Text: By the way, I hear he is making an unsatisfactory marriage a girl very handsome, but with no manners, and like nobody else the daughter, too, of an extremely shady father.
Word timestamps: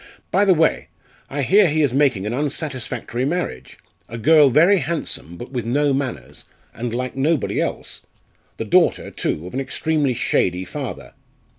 By 0.31 0.45
the 0.45 0.53
way, 0.55 0.87
I 1.29 1.43
hear 1.43 1.67
he 1.67 1.83
is 1.83 1.93
making 1.93 2.25
an 2.25 2.33
unsatisfactory 2.33 3.23
marriage 3.23 3.77
a 4.09 4.17
girl 4.17 4.49
very 4.49 4.79
handsome, 4.79 5.37
but 5.37 5.51
with 5.51 5.63
no 5.63 5.93
manners, 5.93 6.45
and 6.73 6.91
like 6.91 7.15
nobody 7.15 7.61
else 7.61 8.01
the 8.57 8.65
daughter, 8.65 9.11
too, 9.11 9.45
of 9.45 9.53
an 9.53 9.59
extremely 9.59 10.15
shady 10.15 10.65
father. 10.65 11.13